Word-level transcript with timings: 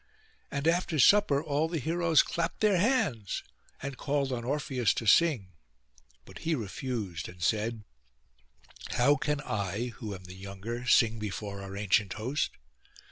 And 0.49 0.67
after 0.67 0.97
supper 0.97 1.43
all 1.43 1.67
the 1.67 1.77
heroes 1.77 2.23
clapped 2.23 2.61
their 2.61 2.77
hands, 2.79 3.43
and 3.83 3.97
called 3.99 4.31
on 4.31 4.43
Orpheus 4.43 4.95
to 4.95 5.05
sing; 5.05 5.49
but 6.25 6.39
he 6.39 6.55
refused, 6.55 7.29
and 7.29 7.39
said, 7.43 7.83
'How 8.93 9.15
can 9.15 9.41
I, 9.41 9.89
who 9.97 10.15
am 10.15 10.23
the 10.23 10.33
younger, 10.33 10.87
sing 10.87 11.19
before 11.19 11.61
our 11.61 11.77
ancient 11.77 12.13
host? 12.13 12.49